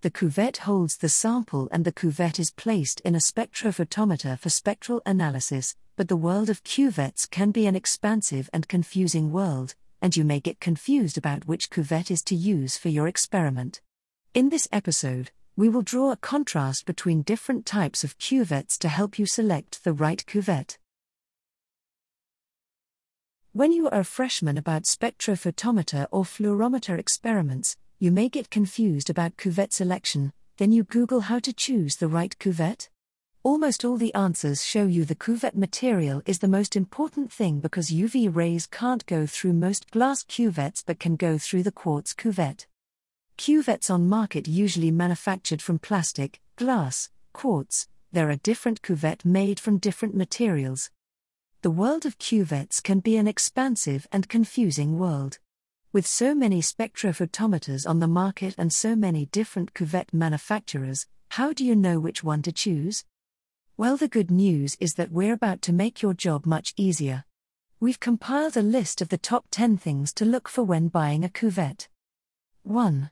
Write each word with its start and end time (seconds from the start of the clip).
The 0.00 0.10
cuvette 0.10 0.58
holds 0.58 0.96
the 0.96 1.08
sample 1.08 1.68
and 1.72 1.84
the 1.84 1.90
cuvette 1.90 2.38
is 2.38 2.52
placed 2.52 3.00
in 3.00 3.16
a 3.16 3.18
spectrophotometer 3.18 4.38
for 4.38 4.48
spectral 4.48 5.02
analysis, 5.04 5.74
but 5.96 6.06
the 6.06 6.16
world 6.16 6.48
of 6.48 6.62
cuvettes 6.62 7.28
can 7.28 7.50
be 7.50 7.66
an 7.66 7.74
expansive 7.74 8.48
and 8.52 8.68
confusing 8.68 9.32
world, 9.32 9.74
and 10.00 10.16
you 10.16 10.24
may 10.24 10.38
get 10.38 10.60
confused 10.60 11.18
about 11.18 11.48
which 11.48 11.68
cuvette 11.68 12.12
is 12.12 12.22
to 12.22 12.36
use 12.36 12.78
for 12.78 12.90
your 12.90 13.08
experiment. 13.08 13.80
In 14.34 14.50
this 14.50 14.68
episode, 14.70 15.32
we 15.56 15.68
will 15.68 15.82
draw 15.82 16.12
a 16.12 16.16
contrast 16.16 16.86
between 16.86 17.22
different 17.22 17.66
types 17.66 18.04
of 18.04 18.16
cuvettes 18.18 18.78
to 18.78 18.88
help 18.88 19.18
you 19.18 19.26
select 19.26 19.82
the 19.82 19.92
right 19.92 20.24
cuvette. 20.24 20.78
When 23.50 23.72
you 23.72 23.88
are 23.88 24.00
a 24.00 24.04
freshman 24.04 24.56
about 24.56 24.84
spectrophotometer 24.84 26.06
or 26.12 26.22
fluorometer 26.22 26.96
experiments, 26.96 27.76
you 28.00 28.12
may 28.12 28.28
get 28.28 28.48
confused 28.48 29.10
about 29.10 29.36
cuvette 29.36 29.72
selection, 29.72 30.32
then 30.58 30.70
you 30.70 30.84
Google 30.84 31.22
how 31.22 31.40
to 31.40 31.52
choose 31.52 31.96
the 31.96 32.06
right 32.06 32.36
cuvette. 32.38 32.88
Almost 33.42 33.84
all 33.84 33.96
the 33.96 34.14
answers 34.14 34.64
show 34.64 34.86
you 34.86 35.04
the 35.04 35.16
cuvette 35.16 35.56
material 35.56 36.22
is 36.24 36.38
the 36.38 36.46
most 36.46 36.76
important 36.76 37.32
thing 37.32 37.58
because 37.58 37.90
UV 37.90 38.32
rays 38.32 38.66
can't 38.66 39.04
go 39.06 39.26
through 39.26 39.52
most 39.52 39.90
glass 39.90 40.22
cuvettes 40.22 40.84
but 40.86 41.00
can 41.00 41.16
go 41.16 41.38
through 41.38 41.64
the 41.64 41.72
quartz 41.72 42.14
cuvette. 42.14 42.66
Cuvettes 43.36 43.90
on 43.90 44.08
market 44.08 44.46
usually 44.46 44.92
manufactured 44.92 45.60
from 45.60 45.80
plastic, 45.80 46.40
glass, 46.56 47.10
quartz. 47.32 47.88
There 48.12 48.30
are 48.30 48.36
different 48.36 48.80
cuvette 48.82 49.24
made 49.24 49.58
from 49.58 49.78
different 49.78 50.14
materials. 50.14 50.90
The 51.62 51.70
world 51.72 52.06
of 52.06 52.18
cuvettes 52.18 52.80
can 52.80 53.00
be 53.00 53.16
an 53.16 53.26
expansive 53.26 54.06
and 54.12 54.28
confusing 54.28 54.98
world. 54.98 55.38
With 55.90 56.06
so 56.06 56.34
many 56.34 56.60
spectrophotometers 56.60 57.88
on 57.88 57.98
the 57.98 58.06
market 58.06 58.54
and 58.58 58.70
so 58.70 58.94
many 58.94 59.24
different 59.24 59.72
cuvette 59.72 60.12
manufacturers, 60.12 61.06
how 61.30 61.54
do 61.54 61.64
you 61.64 61.74
know 61.74 61.98
which 61.98 62.22
one 62.22 62.42
to 62.42 62.52
choose? 62.52 63.06
Well, 63.78 63.96
the 63.96 64.06
good 64.06 64.30
news 64.30 64.76
is 64.80 64.94
that 64.94 65.10
we're 65.10 65.32
about 65.32 65.62
to 65.62 65.72
make 65.72 66.02
your 66.02 66.12
job 66.12 66.44
much 66.44 66.74
easier. 66.76 67.24
We've 67.80 68.00
compiled 68.00 68.54
a 68.58 68.62
list 68.62 69.00
of 69.00 69.08
the 69.08 69.16
top 69.16 69.46
10 69.50 69.78
things 69.78 70.12
to 70.14 70.26
look 70.26 70.46
for 70.46 70.62
when 70.62 70.88
buying 70.88 71.24
a 71.24 71.30
cuvette. 71.30 71.88
1. 72.64 73.10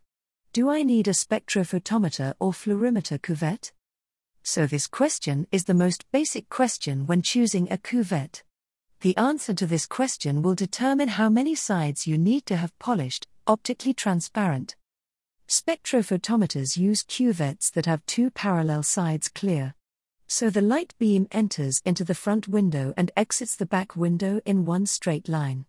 Do 0.52 0.68
I 0.68 0.82
need 0.82 1.08
a 1.08 1.12
spectrophotometer 1.12 2.34
or 2.38 2.52
fluorimeter 2.52 3.18
cuvette? 3.18 3.72
So, 4.42 4.66
this 4.66 4.86
question 4.86 5.46
is 5.50 5.64
the 5.64 5.72
most 5.72 6.04
basic 6.12 6.50
question 6.50 7.06
when 7.06 7.22
choosing 7.22 7.72
a 7.72 7.78
cuvette. 7.78 8.42
The 9.00 9.16
answer 9.16 9.52
to 9.54 9.66
this 9.66 9.86
question 9.86 10.42
will 10.42 10.54
determine 10.54 11.08
how 11.08 11.28
many 11.28 11.54
sides 11.54 12.06
you 12.06 12.16
need 12.16 12.46
to 12.46 12.56
have 12.56 12.78
polished, 12.78 13.26
optically 13.46 13.92
transparent. 13.92 14.74
Spectrophotometers 15.48 16.76
use 16.76 17.04
cuvettes 17.04 17.70
that 17.72 17.86
have 17.86 18.04
two 18.06 18.30
parallel 18.30 18.82
sides 18.82 19.28
clear. 19.28 19.74
So 20.26 20.50
the 20.50 20.62
light 20.62 20.94
beam 20.98 21.28
enters 21.30 21.80
into 21.84 22.04
the 22.04 22.14
front 22.14 22.48
window 22.48 22.94
and 22.96 23.12
exits 23.16 23.54
the 23.54 23.66
back 23.66 23.94
window 23.94 24.40
in 24.44 24.64
one 24.64 24.86
straight 24.86 25.28
line. 25.28 25.66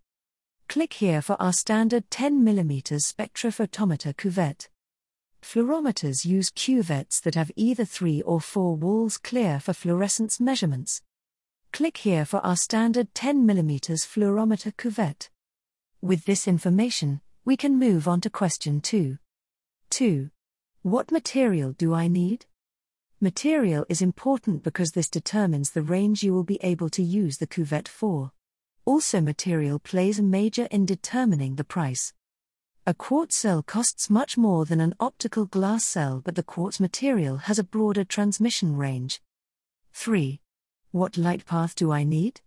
Click 0.67 0.94
here 0.94 1.22
for 1.22 1.39
our 1.39 1.53
standard 1.53 2.09
10mm 2.09 2.81
spectrophotometer 3.14 4.16
cuvette. 4.16 4.67
Fluorometers 5.41 6.25
use 6.25 6.50
cuvettes 6.50 7.22
that 7.22 7.36
have 7.36 7.52
either 7.56 7.86
three 7.86 8.22
or 8.23 8.41
four 8.41 8.75
walls 8.75 9.17
clear 9.17 9.59
for 9.59 9.73
fluorescence 9.73 10.39
measurements. 10.39 11.02
Click 11.78 11.97
here 11.97 12.25
for 12.25 12.38
our 12.38 12.56
standard 12.56 13.14
10mm 13.14 14.03
fluorometer 14.03 14.75
cuvette. 14.75 15.30
With 16.02 16.25
this 16.25 16.47
information, 16.47 17.22
we 17.45 17.56
can 17.56 17.78
move 17.78 18.08
on 18.08 18.19
to 18.22 18.31
question 18.31 18.81
2. 18.81 19.19
2. 19.92 20.31
What 20.81 21.11
material 21.11 21.73
do 21.73 21.94
I 21.94 22.08
need? 22.08 22.47
Material 23.22 23.86
is 23.89 24.02
important 24.02 24.64
because 24.64 24.89
this 24.89 25.08
determines 25.08 25.69
the 25.69 25.84
range 25.84 26.23
you 26.23 26.34
will 26.34 26.44
be 26.44 26.58
able 26.64 26.89
to 26.89 27.03
use 27.03 27.38
the 27.38 27.45
cuvette 27.45 27.88
for. 27.88 28.31
Also, 28.86 29.22
material 29.22 29.78
plays 29.78 30.18
a 30.18 30.24
major 30.24 30.68
in 30.72 30.84
determining 30.84 31.57
the 31.57 31.63
price. 31.63 32.12
A 32.88 32.96
quartz 32.96 33.38
cell 33.38 33.62
costs 33.62 34.09
much 34.09 34.35
more 34.35 34.66
than 34.66 34.81
an 34.81 34.96
optical 35.00 35.46
glass 35.46 35.85
cell, 35.85 36.24
but 36.25 36.34
the 36.34 36.41
quartz 36.41 36.80
material 36.80 37.38
has 37.38 37.59
a 37.59 37.63
broader 37.63 38.03
transmission 38.03 38.75
range. 38.75 39.22
3. 39.94 40.41
What 40.92 41.18
light 41.18 41.46
path 41.46 41.75
do 41.75 41.92
I 41.92 42.03
need? 42.03 42.40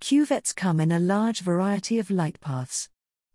Cuvettes 0.00 0.54
come 0.54 0.78
in 0.78 0.92
a 0.92 1.00
large 1.00 1.40
variety 1.40 1.98
of 1.98 2.08
light 2.08 2.40
paths. 2.40 2.88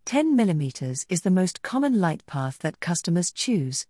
10 0.06 0.38
mm 0.38 1.06
is 1.10 1.22
the 1.22 1.30
most 1.30 1.62
common 1.62 2.00
light 2.00 2.26
path 2.26 2.58
that 2.60 2.80
customers 2.80 3.32
choose. 3.32 3.86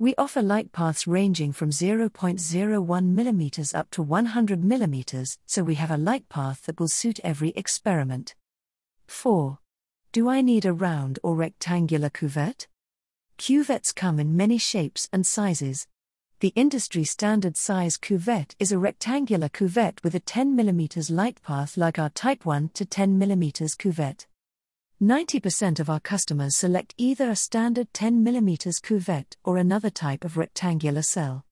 We 0.00 0.14
offer 0.16 0.42
light 0.42 0.72
paths 0.72 1.06
ranging 1.06 1.52
from 1.52 1.70
0.01 1.70 2.10
mm 2.10 3.74
up 3.74 3.90
to 3.92 4.02
100 4.02 4.62
mm, 4.62 5.38
so 5.46 5.62
we 5.62 5.76
have 5.76 5.90
a 5.90 5.96
light 5.96 6.28
path 6.28 6.66
that 6.66 6.80
will 6.80 6.88
suit 6.88 7.20
every 7.22 7.50
experiment. 7.50 8.34
4. 9.06 9.58
Do 10.12 10.28
I 10.28 10.40
need 10.40 10.64
a 10.64 10.72
round 10.72 11.18
or 11.22 11.36
rectangular 11.36 12.10
cuvette? 12.10 12.66
Cuvettes 13.38 13.94
come 13.94 14.18
in 14.18 14.36
many 14.36 14.58
shapes 14.58 15.08
and 15.12 15.24
sizes. 15.24 15.86
The 16.40 16.52
industry 16.54 17.02
standard 17.02 17.56
size 17.56 17.96
cuvette 17.96 18.54
is 18.60 18.70
a 18.70 18.78
rectangular 18.78 19.48
cuvette 19.48 20.04
with 20.04 20.14
a 20.14 20.20
10 20.20 20.56
mm 20.56 21.10
light 21.10 21.42
path 21.42 21.76
like 21.76 21.98
our 21.98 22.10
Type 22.10 22.44
1 22.44 22.70
to 22.74 22.84
10 22.84 23.18
mm 23.18 23.76
cuvette. 23.76 24.26
90% 25.02 25.80
of 25.80 25.90
our 25.90 25.98
customers 25.98 26.56
select 26.56 26.94
either 26.96 27.28
a 27.28 27.34
standard 27.34 27.92
10 27.92 28.24
mm 28.24 28.80
cuvette 28.82 29.34
or 29.42 29.56
another 29.56 29.90
type 29.90 30.24
of 30.24 30.36
rectangular 30.36 31.02
cell. 31.02 31.44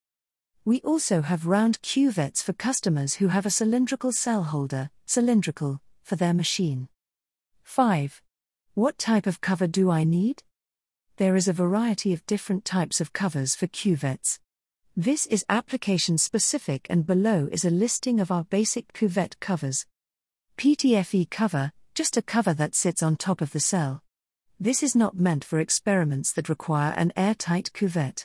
We 0.65 0.81
also 0.83 1.23
have 1.23 1.49
round 1.49 1.83
cuvettes 1.83 2.41
for 2.41 2.53
customers 2.53 3.15
who 3.15 3.27
have 3.27 3.45
a 3.45 3.51
cylindrical 3.51 4.13
cell 4.13 4.45
holder, 4.45 4.91
cylindrical, 5.05 5.81
for 6.05 6.15
their 6.15 6.33
machine. 6.33 6.89
5. 7.65 8.23
What 8.75 8.99
type 8.99 9.27
of 9.27 9.41
cover 9.41 9.67
do 9.67 9.91
I 9.91 10.05
need? 10.05 10.45
There 11.17 11.35
is 11.35 11.49
a 11.49 11.53
variety 11.53 12.13
of 12.13 12.25
different 12.27 12.65
types 12.65 13.01
of 13.01 13.13
covers 13.13 13.57
for 13.57 13.67
cuvettes. 13.67 14.39
This 14.99 15.27
is 15.27 15.45
application 15.51 16.17
specific, 16.17 16.87
and 16.89 17.07
below 17.07 17.51
is 17.53 17.67
a 17.67 17.71
listing 17.71 18.19
of 18.19 18.31
our 18.31 18.45
basic 18.45 18.95
cuvette 18.95 19.39
covers. 19.41 19.85
PTFE 20.57 21.29
cover, 21.29 21.73
just 21.95 22.17
a 22.17 22.23
cover 22.23 22.55
that 22.55 22.75
sits 22.75 23.03
on 23.03 23.17
top 23.17 23.43
of 23.43 23.53
the 23.53 23.61
cell. 23.61 24.03
This 24.59 24.83
is 24.83 24.97
not 24.97 25.15
meant 25.15 25.45
for 25.45 25.61
experiments 25.61 26.33
that 26.33 26.49
require 26.49 26.95
an 26.97 27.13
airtight 27.15 27.73
cuvette. 27.75 28.25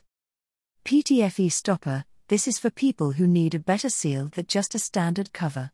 PTFE 0.85 1.51
stopper, 1.51 2.05
this 2.29 2.47
is 2.47 2.57
for 2.57 2.69
people 2.69 3.11
who 3.11 3.27
need 3.27 3.53
a 3.53 3.59
better 3.59 3.89
seal 3.89 4.29
than 4.33 4.45
just 4.47 4.73
a 4.73 4.79
standard 4.79 5.33
cover. 5.33 5.71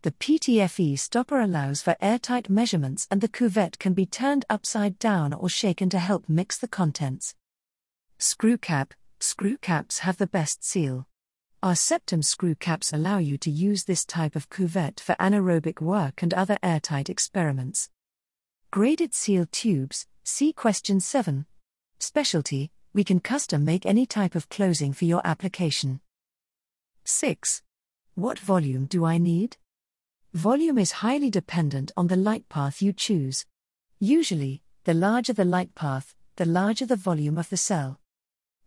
The 0.00 0.12
PTFE 0.12 0.98
stopper 0.98 1.40
allows 1.40 1.82
for 1.82 1.94
airtight 2.00 2.48
measurements 2.48 3.06
and 3.10 3.20
the 3.20 3.28
cuvette 3.28 3.78
can 3.78 3.92
be 3.92 4.06
turned 4.06 4.46
upside 4.48 4.98
down 4.98 5.34
or 5.34 5.50
shaken 5.50 5.90
to 5.90 5.98
help 5.98 6.26
mix 6.26 6.56
the 6.56 6.68
contents. 6.68 7.34
Screw 8.16 8.56
cap 8.56 8.94
Screw 9.20 9.56
caps 9.56 10.00
have 10.00 10.16
the 10.16 10.28
best 10.28 10.64
seal. 10.64 11.08
Our 11.60 11.74
septum 11.74 12.22
screw 12.22 12.54
caps 12.54 12.92
allow 12.92 13.18
you 13.18 13.36
to 13.38 13.50
use 13.50 13.84
this 13.84 14.04
type 14.04 14.36
of 14.36 14.48
cuvette 14.48 15.00
for 15.00 15.16
anaerobic 15.16 15.80
work 15.80 16.22
and 16.22 16.32
other 16.32 16.56
airtight 16.62 17.10
experiments. 17.10 17.90
Graded 18.70 19.14
seal 19.14 19.46
tubes, 19.50 20.06
see 20.22 20.52
question 20.52 21.00
7. 21.00 21.46
Specialty, 21.98 22.70
we 22.94 23.02
can 23.02 23.18
custom 23.18 23.64
make 23.64 23.84
any 23.84 24.06
type 24.06 24.36
of 24.36 24.48
closing 24.48 24.92
for 24.92 25.04
your 25.04 25.20
application. 25.24 26.00
6. 27.04 27.62
What 28.14 28.38
volume 28.38 28.86
do 28.86 29.04
I 29.04 29.18
need? 29.18 29.56
Volume 30.32 30.78
is 30.78 31.02
highly 31.02 31.28
dependent 31.28 31.90
on 31.96 32.06
the 32.06 32.16
light 32.16 32.48
path 32.48 32.80
you 32.80 32.92
choose. 32.92 33.46
Usually, 33.98 34.62
the 34.84 34.94
larger 34.94 35.32
the 35.32 35.44
light 35.44 35.74
path, 35.74 36.14
the 36.36 36.46
larger 36.46 36.86
the 36.86 36.94
volume 36.94 37.36
of 37.36 37.50
the 37.50 37.56
cell. 37.56 37.98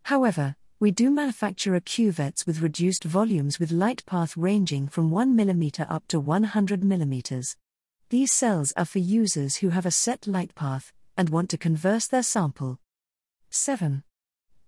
However, 0.03 0.55
we 0.79 0.91
do 0.91 1.11
manufacture 1.11 1.79
cuvettes 1.79 2.47
with 2.47 2.61
reduced 2.61 3.03
volumes 3.03 3.59
with 3.59 3.71
light 3.71 4.03
path 4.05 4.35
ranging 4.35 4.87
from 4.87 5.11
1 5.11 5.37
mm 5.37 5.85
up 5.89 6.07
to 6.07 6.19
100 6.19 6.81
mm. 6.81 7.55
These 8.09 8.31
cells 8.31 8.73
are 8.75 8.85
for 8.85 8.99
users 8.99 9.57
who 9.57 9.69
have 9.69 9.85
a 9.85 9.91
set 9.91 10.25
light 10.25 10.55
path 10.55 10.91
and 11.15 11.29
want 11.29 11.49
to 11.51 11.57
converse 11.57 12.07
their 12.07 12.23
sample. 12.23 12.79
7. 13.51 14.03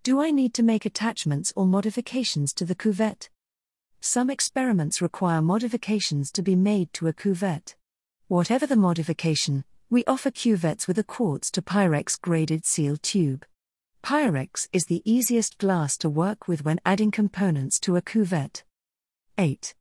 Do 0.04 0.22
I 0.22 0.32
need 0.32 0.54
to 0.54 0.64
make 0.64 0.86
attachments 0.86 1.52
or 1.56 1.66
modifications 1.66 2.54
to 2.54 2.66
the 2.66 2.76
cuvette? 2.76 3.30
Some 4.02 4.30
experiments 4.30 5.02
require 5.02 5.42
modifications 5.42 6.32
to 6.34 6.44
be 6.44 6.56
made 6.56 6.94
to 6.94 7.08
a 7.08 7.14
cuvette. 7.14 7.76
Whatever 8.28 8.68
the 8.68 8.76
modification, 8.76 9.64
we 9.90 10.04
offer 10.06 10.30
cuvettes 10.30 10.88
with 10.88 10.98
a 10.98 11.04
quartz 11.04 11.50
to 11.52 11.62
Pyrex 11.62 12.20
graded 12.22 12.66
seal 12.66 12.98
tube. 12.98 13.46
Pyrex 14.04 14.68
is 14.74 14.88
the 14.88 15.02
easiest 15.10 15.58
glass 15.58 15.98
to 16.00 16.10
work 16.10 16.46
with 16.46 16.66
when 16.66 16.82
adding 16.86 17.10
components 17.10 17.80
to 17.80 17.96
a 17.96 18.02
cuvette. 18.02 18.64
8. 19.38 19.74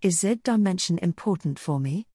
Is 0.00 0.20
Z 0.20 0.40
dimension 0.42 0.96
important 0.96 1.58
for 1.58 1.78
me? 1.78 2.06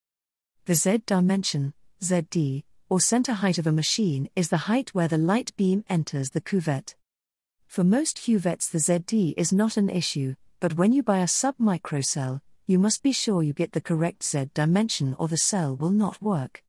The 0.64 0.74
Z 0.74 1.02
dimension, 1.06 1.72
ZD, 2.00 2.64
or 2.88 3.00
center 3.00 3.34
height 3.34 3.58
of 3.58 3.68
a 3.68 3.72
machine 3.72 4.28
is 4.34 4.48
the 4.48 4.66
height 4.66 4.92
where 4.92 5.06
the 5.06 5.16
light 5.16 5.56
beam 5.56 5.84
enters 5.88 6.30
the 6.30 6.40
cuvette. 6.40 6.96
For 7.68 7.84
most 7.84 8.16
cuvettes, 8.16 8.68
the 8.68 8.78
ZD 8.78 9.34
is 9.36 9.52
not 9.52 9.76
an 9.76 9.88
issue, 9.88 10.34
but 10.58 10.74
when 10.74 10.92
you 10.92 11.04
buy 11.04 11.18
a 11.18 11.26
submicro 11.26 12.04
cell, 12.04 12.42
you 12.66 12.80
must 12.80 13.04
be 13.04 13.12
sure 13.12 13.44
you 13.44 13.52
get 13.52 13.70
the 13.70 13.80
correct 13.80 14.24
Z 14.24 14.50
dimension 14.52 15.14
or 15.16 15.28
the 15.28 15.36
cell 15.36 15.76
will 15.76 15.90
not 15.90 16.20
work. 16.20 16.64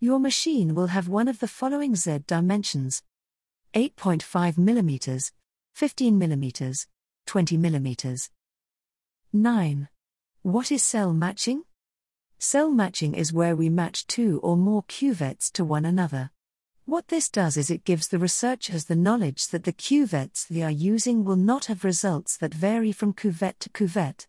Your 0.00 0.18
machine 0.18 0.74
will 0.74 0.88
have 0.88 1.08
one 1.08 1.28
of 1.28 1.40
the 1.40 1.48
following 1.48 1.96
Z 1.96 2.24
dimensions 2.26 3.02
8.5 3.74 4.54
mm, 4.54 5.30
15 5.74 6.20
mm, 6.20 6.86
20 7.26 7.58
mm. 7.58 8.28
9. 9.32 9.88
What 10.42 10.72
is 10.72 10.82
cell 10.82 11.12
matching? 11.12 11.64
Cell 12.38 12.70
matching 12.70 13.14
is 13.14 13.32
where 13.32 13.54
we 13.54 13.68
match 13.68 14.06
two 14.06 14.40
or 14.42 14.56
more 14.56 14.84
cuvettes 14.84 15.52
to 15.52 15.64
one 15.64 15.84
another. 15.84 16.30
What 16.86 17.08
this 17.08 17.28
does 17.28 17.58
is 17.58 17.68
it 17.68 17.84
gives 17.84 18.08
the 18.08 18.18
researchers 18.18 18.86
the 18.86 18.96
knowledge 18.96 19.48
that 19.48 19.64
the 19.64 19.74
cuvettes 19.74 20.46
they 20.48 20.62
are 20.62 20.70
using 20.70 21.22
will 21.22 21.36
not 21.36 21.66
have 21.66 21.84
results 21.84 22.38
that 22.38 22.54
vary 22.54 22.92
from 22.92 23.12
cuvette 23.12 23.58
to 23.58 23.68
cuvette. 23.68 24.26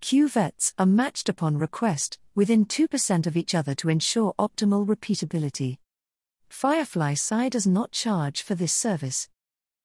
Cuvettes 0.00 0.72
are 0.78 0.86
matched 0.86 1.28
upon 1.28 1.58
request, 1.58 2.20
within 2.36 2.64
2% 2.64 3.26
of 3.26 3.36
each 3.36 3.54
other 3.56 3.74
to 3.74 3.88
ensure 3.88 4.32
optimal 4.38 4.86
repeatability. 4.86 5.78
Firefly 6.50 7.12
Sci 7.12 7.48
does 7.48 7.66
not 7.66 7.92
charge 7.92 8.42
for 8.42 8.54
this 8.54 8.72
service. 8.72 9.28